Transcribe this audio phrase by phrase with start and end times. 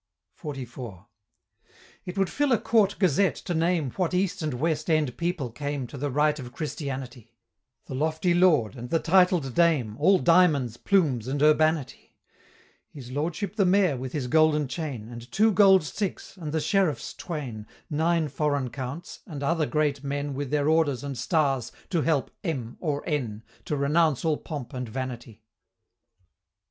[0.41, 1.05] XLIV.
[2.05, 5.85] It would fill a Court Gazette to name What East and West End people came
[5.85, 7.35] To the rite of Christianity:
[7.85, 12.15] The lofty Lord, and the titled Dame, All di'monds, plumes, and urbanity:
[12.89, 17.13] His Lordship the May'r with his golden chain, And two Gold Sticks, and the Sheriffs
[17.13, 22.31] twain, Nine foreign Counts, and other great men With their orders and stars, to help
[22.43, 22.75] "M.
[22.79, 25.43] or N." To renounce all pomp and vanity.